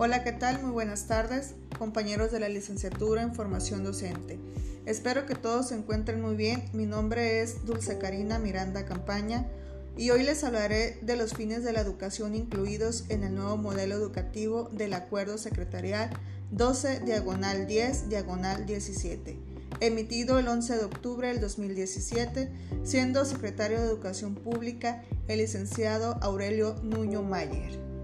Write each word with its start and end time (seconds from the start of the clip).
Hola, 0.00 0.22
¿qué 0.22 0.30
tal? 0.30 0.62
Muy 0.62 0.70
buenas 0.70 1.08
tardes, 1.08 1.56
compañeros 1.76 2.30
de 2.30 2.38
la 2.38 2.48
licenciatura 2.48 3.20
en 3.20 3.34
formación 3.34 3.82
docente. 3.82 4.38
Espero 4.86 5.26
que 5.26 5.34
todos 5.34 5.70
se 5.70 5.74
encuentren 5.74 6.22
muy 6.22 6.36
bien. 6.36 6.62
Mi 6.72 6.86
nombre 6.86 7.40
es 7.40 7.66
Dulce 7.66 7.98
Karina 7.98 8.38
Miranda 8.38 8.84
Campaña 8.84 9.48
y 9.96 10.10
hoy 10.10 10.22
les 10.22 10.44
hablaré 10.44 11.00
de 11.02 11.16
los 11.16 11.34
fines 11.34 11.64
de 11.64 11.72
la 11.72 11.80
educación 11.80 12.36
incluidos 12.36 13.06
en 13.08 13.24
el 13.24 13.34
nuevo 13.34 13.56
modelo 13.56 13.96
educativo 13.96 14.70
del 14.72 14.94
Acuerdo 14.94 15.36
Secretarial 15.36 16.10
12 16.52 17.00
diagonal 17.00 17.66
10 17.66 18.08
diagonal 18.08 18.66
17, 18.66 19.36
emitido 19.80 20.38
el 20.38 20.46
11 20.46 20.76
de 20.76 20.84
octubre 20.84 21.26
del 21.26 21.40
2017, 21.40 22.48
siendo 22.84 23.24
secretario 23.24 23.80
de 23.80 23.86
Educación 23.86 24.36
Pública 24.36 25.02
el 25.26 25.38
licenciado 25.38 26.18
Aurelio 26.22 26.76
Nuño 26.84 27.24
Mayer. 27.24 27.97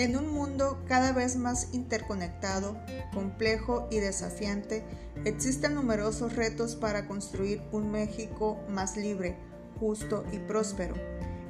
En 0.00 0.16
un 0.16 0.32
mundo 0.32 0.82
cada 0.88 1.12
vez 1.12 1.36
más 1.36 1.74
interconectado, 1.74 2.74
complejo 3.12 3.86
y 3.90 3.98
desafiante, 3.98 4.82
existen 5.26 5.74
numerosos 5.74 6.36
retos 6.36 6.74
para 6.74 7.06
construir 7.06 7.60
un 7.70 7.92
México 7.92 8.58
más 8.70 8.96
libre, 8.96 9.36
justo 9.78 10.24
y 10.32 10.38
próspero. 10.38 10.94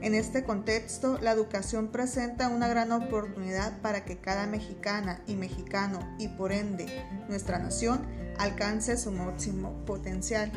En 0.01 0.17
este 0.17 0.43
contexto, 0.43 1.17
la 1.23 1.31
educación 1.31 1.93
presenta 1.93 2.49
una 2.49 2.67
gran 2.67 2.91
oportunidad 2.91 3.81
para 3.83 4.05
que 4.05 4.19
cada 4.19 4.49
mexicana 4.49 5.23
y 5.29 5.37
mexicano, 5.37 6.01
y 6.19 6.27
por 6.27 6.51
ende 6.51 6.87
nuestra 7.29 7.61
nación, 7.61 8.05
alcance 8.37 8.97
su 8.97 9.13
máximo 9.13 9.85
potencial. 9.87 10.51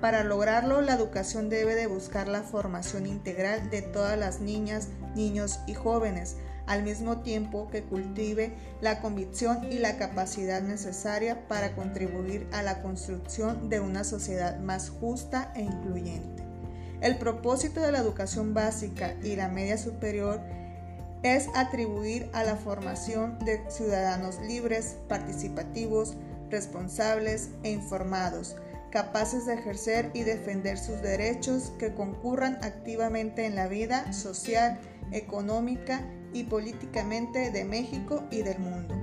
Para 0.00 0.24
lograrlo, 0.24 0.82
la 0.82 0.94
educación 0.94 1.48
debe 1.48 1.74
de 1.74 1.86
buscar 1.86 2.28
la 2.28 2.42
formación 2.42 3.06
integral 3.06 3.70
de 3.70 3.82
todas 3.82 4.18
las 4.18 4.40
niñas, 4.40 4.88
niños 5.14 5.60
y 5.66 5.74
jóvenes, 5.74 6.36
al 6.66 6.82
mismo 6.82 7.18
tiempo 7.18 7.68
que 7.68 7.82
cultive 7.82 8.52
la 8.80 9.00
convicción 9.00 9.72
y 9.72 9.78
la 9.78 9.96
capacidad 9.96 10.60
necesaria 10.60 11.46
para 11.48 11.74
contribuir 11.74 12.46
a 12.52 12.62
la 12.62 12.82
construcción 12.82 13.70
de 13.70 13.80
una 13.80 14.04
sociedad 14.04 14.58
más 14.58 14.90
justa 14.90 15.52
e 15.54 15.62
incluyente. 15.62 16.44
El 17.00 17.18
propósito 17.18 17.80
de 17.80 17.92
la 17.92 17.98
educación 17.98 18.52
básica 18.52 19.14
y 19.22 19.36
la 19.36 19.48
media 19.48 19.78
superior 19.78 20.40
es 21.22 21.48
atribuir 21.54 22.28
a 22.32 22.44
la 22.44 22.56
formación 22.56 23.38
de 23.40 23.62
ciudadanos 23.70 24.40
libres, 24.40 24.96
participativos, 25.08 26.14
responsables 26.50 27.50
e 27.62 27.70
informados, 27.70 28.56
capaces 28.96 29.44
de 29.44 29.52
ejercer 29.52 30.10
y 30.14 30.22
defender 30.22 30.78
sus 30.78 31.02
derechos, 31.02 31.70
que 31.78 31.92
concurran 31.92 32.56
activamente 32.62 33.44
en 33.44 33.54
la 33.54 33.68
vida 33.68 34.10
social, 34.14 34.78
económica 35.12 36.00
y 36.32 36.44
políticamente 36.44 37.50
de 37.50 37.66
México 37.66 38.24
y 38.30 38.40
del 38.40 38.58
mundo. 38.58 38.94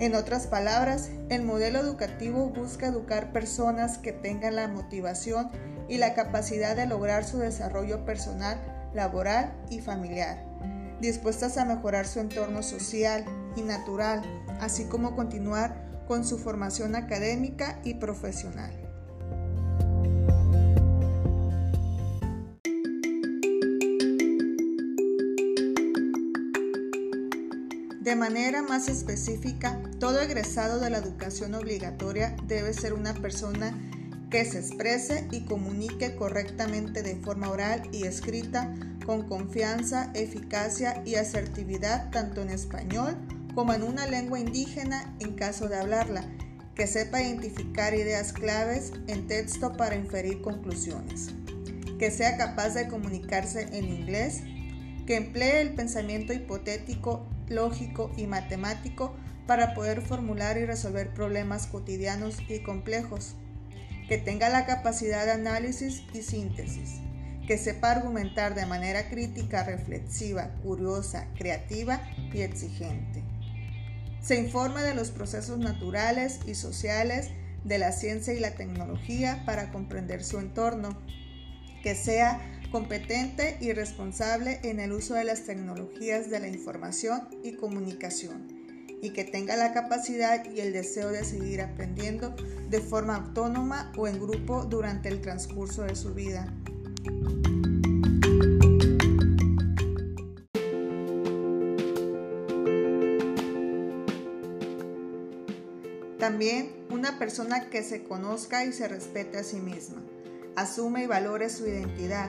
En 0.00 0.16
otras 0.16 0.48
palabras, 0.48 1.10
el 1.28 1.44
modelo 1.44 1.78
educativo 1.78 2.48
busca 2.48 2.88
educar 2.88 3.30
personas 3.30 3.98
que 3.98 4.10
tengan 4.10 4.56
la 4.56 4.66
motivación 4.66 5.52
y 5.88 5.98
la 5.98 6.14
capacidad 6.14 6.74
de 6.74 6.86
lograr 6.86 7.24
su 7.24 7.38
desarrollo 7.38 8.04
personal, 8.04 8.60
laboral 8.92 9.56
y 9.70 9.78
familiar, 9.78 10.44
dispuestas 11.00 11.58
a 11.58 11.64
mejorar 11.64 12.08
su 12.08 12.18
entorno 12.18 12.64
social 12.64 13.24
y 13.54 13.62
natural, 13.62 14.22
así 14.60 14.86
como 14.86 15.14
continuar 15.14 16.02
con 16.08 16.24
su 16.24 16.38
formación 16.38 16.96
académica 16.96 17.78
y 17.84 17.94
profesional. 17.94 18.85
De 28.06 28.14
manera 28.14 28.62
más 28.62 28.86
específica, 28.86 29.80
todo 29.98 30.20
egresado 30.20 30.78
de 30.78 30.90
la 30.90 30.98
educación 30.98 31.56
obligatoria 31.56 32.36
debe 32.46 32.72
ser 32.72 32.92
una 32.92 33.14
persona 33.14 33.76
que 34.30 34.44
se 34.44 34.60
exprese 34.60 35.26
y 35.32 35.40
comunique 35.40 36.14
correctamente 36.14 37.02
de 37.02 37.16
forma 37.16 37.50
oral 37.50 37.82
y 37.90 38.04
escrita 38.04 38.72
con 39.04 39.26
confianza, 39.26 40.12
eficacia 40.14 41.02
y 41.04 41.16
asertividad 41.16 42.12
tanto 42.12 42.42
en 42.42 42.50
español 42.50 43.16
como 43.56 43.74
en 43.74 43.82
una 43.82 44.06
lengua 44.06 44.38
indígena 44.38 45.12
en 45.18 45.34
caso 45.34 45.68
de 45.68 45.76
hablarla, 45.76 46.22
que 46.76 46.86
sepa 46.86 47.20
identificar 47.20 47.92
ideas 47.92 48.32
claves 48.32 48.92
en 49.08 49.26
texto 49.26 49.72
para 49.72 49.96
inferir 49.96 50.42
conclusiones, 50.42 51.30
que 51.98 52.12
sea 52.12 52.36
capaz 52.36 52.68
de 52.68 52.86
comunicarse 52.86 53.62
en 53.76 53.88
inglés, 53.88 54.42
que 55.06 55.16
emplee 55.16 55.60
el 55.60 55.74
pensamiento 55.74 56.32
hipotético, 56.32 57.26
lógico 57.48 58.10
y 58.16 58.26
matemático 58.26 59.14
para 59.46 59.74
poder 59.74 60.02
formular 60.02 60.58
y 60.58 60.66
resolver 60.66 61.14
problemas 61.14 61.66
cotidianos 61.66 62.38
y 62.48 62.60
complejos, 62.60 63.34
que 64.08 64.18
tenga 64.18 64.48
la 64.48 64.66
capacidad 64.66 65.24
de 65.24 65.32
análisis 65.32 66.02
y 66.12 66.22
síntesis, 66.22 67.00
que 67.46 67.58
sepa 67.58 67.92
argumentar 67.92 68.54
de 68.54 68.66
manera 68.66 69.08
crítica, 69.08 69.64
reflexiva, 69.64 70.50
curiosa, 70.62 71.28
creativa 71.36 72.00
y 72.32 72.40
exigente. 72.40 73.22
Se 74.20 74.36
informe 74.36 74.82
de 74.82 74.94
los 74.94 75.10
procesos 75.10 75.58
naturales 75.58 76.40
y 76.46 76.56
sociales 76.56 77.30
de 77.62 77.78
la 77.78 77.92
ciencia 77.92 78.34
y 78.34 78.40
la 78.40 78.52
tecnología 78.52 79.42
para 79.44 79.70
comprender 79.70 80.24
su 80.24 80.38
entorno, 80.38 80.98
que 81.82 81.94
sea 81.94 82.55
competente 82.76 83.56
y 83.58 83.72
responsable 83.72 84.60
en 84.62 84.80
el 84.80 84.92
uso 84.92 85.14
de 85.14 85.24
las 85.24 85.44
tecnologías 85.44 86.28
de 86.28 86.40
la 86.40 86.48
información 86.48 87.26
y 87.42 87.54
comunicación 87.54 88.48
y 89.00 89.14
que 89.14 89.24
tenga 89.24 89.56
la 89.56 89.72
capacidad 89.72 90.44
y 90.44 90.60
el 90.60 90.74
deseo 90.74 91.08
de 91.08 91.24
seguir 91.24 91.62
aprendiendo 91.62 92.36
de 92.68 92.80
forma 92.80 93.16
autónoma 93.16 93.92
o 93.96 94.06
en 94.08 94.20
grupo 94.20 94.66
durante 94.66 95.08
el 95.08 95.22
transcurso 95.22 95.84
de 95.84 95.96
su 95.96 96.12
vida. 96.12 96.52
También 106.18 106.76
una 106.90 107.18
persona 107.18 107.70
que 107.70 107.82
se 107.82 108.04
conozca 108.04 108.66
y 108.66 108.74
se 108.74 108.86
respete 108.86 109.38
a 109.38 109.44
sí 109.44 109.60
misma, 109.60 110.02
asume 110.56 111.04
y 111.04 111.06
valore 111.06 111.48
su 111.48 111.66
identidad, 111.66 112.28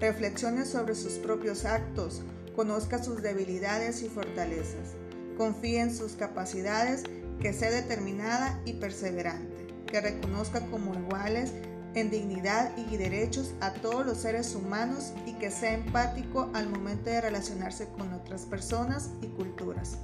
reflexione 0.00 0.64
sobre 0.64 0.94
sus 0.94 1.14
propios 1.14 1.64
actos, 1.64 2.22
conozca 2.54 3.02
sus 3.02 3.22
debilidades 3.22 4.02
y 4.02 4.08
fortalezas. 4.08 4.94
Confíe 5.36 5.80
en 5.80 5.94
sus 5.94 6.12
capacidades, 6.12 7.04
que 7.40 7.52
sea 7.52 7.70
determinada 7.70 8.60
y 8.64 8.74
perseverante, 8.74 9.66
que 9.86 10.00
reconozca 10.00 10.60
como 10.66 10.94
iguales 10.94 11.52
en 11.94 12.10
dignidad 12.10 12.76
y 12.76 12.96
derechos 12.96 13.54
a 13.60 13.72
todos 13.72 14.04
los 14.04 14.18
seres 14.18 14.54
humanos 14.54 15.12
y 15.26 15.32
que 15.34 15.50
sea 15.50 15.72
empático 15.72 16.50
al 16.54 16.68
momento 16.68 17.10
de 17.10 17.20
relacionarse 17.20 17.88
con 17.88 18.12
otras 18.12 18.42
personas 18.42 19.10
y 19.22 19.28
culturas, 19.28 19.98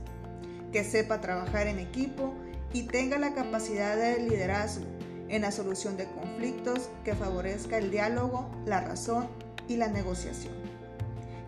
que 0.73 0.85
sepa 0.85 1.21
trabajar 1.21 1.67
en 1.67 1.79
equipo 1.79 2.35
y 2.73 2.85
tenga 2.85 3.19
la 3.19 3.35
capacidad 3.35 3.97
de 3.97 4.21
liderazgo 4.21 4.87
en 5.29 5.43
la 5.43 5.53
solución 5.53 5.97
de 5.97 6.07
conflictos 6.07 6.91
que 7.05 7.15
favorezca 7.15 7.79
el 7.79 7.91
diálogo, 7.91 8.51
la 8.67 8.81
razón 8.81 9.29
y 9.72 9.77
la 9.77 9.88
negociación, 9.88 10.55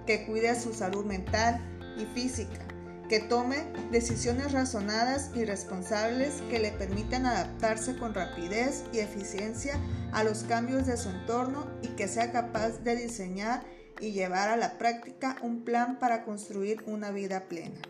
que 0.07 0.27
cuide 0.27 0.59
su 0.59 0.73
salud 0.73 1.05
mental 1.05 1.61
y 1.99 2.07
física, 2.07 2.61
que 3.09 3.21
tome 3.21 3.67
decisiones 3.91 4.53
razonadas 4.53 5.31
y 5.35 5.45
responsables 5.45 6.43
que 6.51 6.59
le 6.59 6.73
permitan 6.73 7.27
adaptarse 7.27 7.97
con 7.97 8.15
rapidez 8.15 8.85
y 8.93 8.99
eficiencia 8.99 9.79
a 10.13 10.25
los 10.25 10.45
cambios 10.45 10.87
de 10.87 10.97
su 10.97 11.11
entorno 11.11 11.67
y 11.83 11.89
que 11.89 12.09
sea 12.09 12.33
capaz 12.33 12.79
de 12.83 12.97
diseñar 12.97 13.63
y 14.01 14.13
llevar 14.13 14.49
a 14.49 14.57
la 14.57 14.79
práctica 14.79 15.37
un 15.43 15.65
plan 15.65 15.99
para 15.99 16.25
construir 16.25 16.83
una 16.87 17.11
vida 17.11 17.45
plena. 17.49 17.81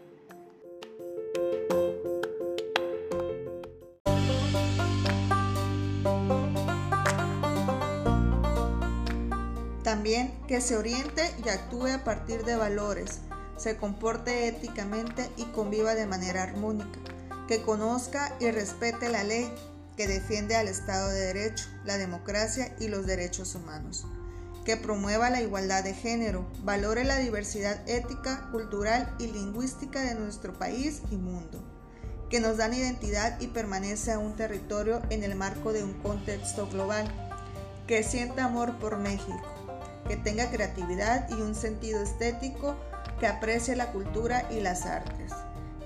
Que 10.05 10.61
se 10.61 10.77
oriente 10.77 11.23
y 11.43 11.49
actúe 11.49 11.87
a 11.87 12.05
partir 12.05 12.45
de 12.45 12.57
valores, 12.57 13.21
se 13.57 13.79
comporte 13.79 14.49
éticamente 14.49 15.31
y 15.39 15.45
conviva 15.45 15.95
de 15.95 16.05
manera 16.05 16.43
armónica, 16.43 16.99
que 17.49 17.63
conozca 17.63 18.37
y 18.39 18.51
respete 18.51 19.09
la 19.09 19.25
ley, 19.25 19.51
que 19.97 20.07
defiende 20.07 20.57
al 20.57 20.69
Estado 20.69 21.09
de 21.09 21.21
Derecho, 21.21 21.65
la 21.87 21.97
democracia 21.97 22.77
y 22.79 22.89
los 22.89 23.07
derechos 23.07 23.55
humanos, 23.55 24.05
que 24.67 24.77
promueva 24.77 25.31
la 25.31 25.41
igualdad 25.41 25.83
de 25.83 25.95
género, 25.95 26.47
valore 26.63 27.05
la 27.05 27.17
diversidad 27.17 27.81
ética, 27.89 28.51
cultural 28.53 29.15
y 29.19 29.29
lingüística 29.29 30.03
de 30.03 30.17
nuestro 30.17 30.53
país 30.53 31.01
y 31.11 31.17
mundo, 31.17 31.65
que 32.29 32.41
nos 32.41 32.59
dan 32.59 32.75
identidad 32.75 33.41
y 33.41 33.47
permanece 33.47 34.13
a 34.13 34.19
un 34.19 34.37
territorio 34.37 35.01
en 35.09 35.25
el 35.25 35.35
marco 35.35 35.73
de 35.73 35.83
un 35.83 35.95
contexto 35.95 36.69
global, 36.69 37.11
que 37.87 38.03
sienta 38.03 38.45
amor 38.45 38.79
por 38.79 38.99
México, 38.99 39.54
que 40.09 40.17
tenga 40.17 40.51
creatividad 40.51 41.29
y 41.31 41.35
un 41.35 41.55
sentido 41.55 42.03
estético, 42.03 42.77
que 43.21 43.27
aprecie 43.27 43.77
la 43.77 43.93
cultura 43.93 44.47
y 44.51 44.61
las 44.61 44.87
artes, 44.87 45.33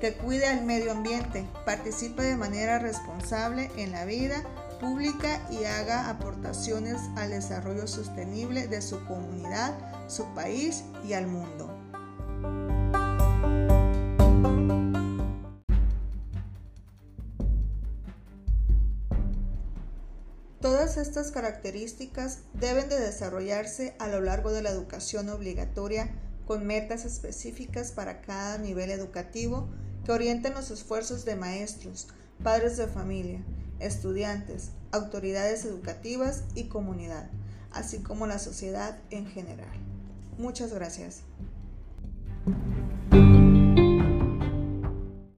que 0.01 0.15
cuide 0.15 0.47
al 0.47 0.65
medio 0.65 0.93
ambiente, 0.93 1.47
participe 1.65 2.23
de 2.23 2.37
manera 2.37 2.79
responsable 2.79 3.71
en 3.77 3.93
la 3.93 4.05
vida 4.05 4.43
pública 4.81 5.41
y 5.51 5.65
haga 5.65 6.09
aportaciones 6.09 6.97
al 7.17 7.31
desarrollo 7.31 7.87
sostenible 7.87 8.69
de 8.69 8.81
su 8.81 9.05
comunidad, 9.07 9.75
su 10.09 10.25
país 10.35 10.85
y 11.05 11.13
al 11.15 11.27
mundo. 11.27 11.78
Todas 20.89 21.07
estas 21.07 21.33
características 21.33 22.39
deben 22.55 22.89
de 22.89 22.99
desarrollarse 22.99 23.95
a 23.99 24.09
lo 24.09 24.23
largo 24.23 24.53
de 24.53 24.63
la 24.63 24.71
educación 24.71 25.29
obligatoria 25.29 26.09
con 26.47 26.67
metas 26.67 27.05
específicas 27.05 27.93
para 27.93 28.23
cada 28.23 28.57
nivel 28.57 28.91
educativo 28.91 29.69
que 30.07 30.13
orienten 30.13 30.55
los 30.55 30.71
esfuerzos 30.71 31.27
de 31.27 31.37
maestros, 31.37 32.09
padres 32.43 32.79
de 32.79 32.87
familia, 32.87 33.45
estudiantes, 33.81 34.71
autoridades 34.91 35.67
educativas 35.67 36.45
y 36.55 36.69
comunidad, 36.69 37.29
así 37.71 37.99
como 37.99 38.27
la 38.27 38.39
sociedad 38.39 38.99
en 39.11 39.27
general. 39.27 39.77
Muchas 40.39 40.73
gracias. 40.73 41.21